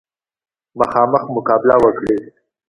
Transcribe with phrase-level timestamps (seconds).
[0.79, 2.15] مخامخ مقابله وکړي.